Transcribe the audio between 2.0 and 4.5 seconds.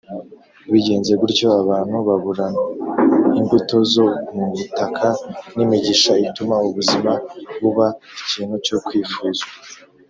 babura imbuto zo mu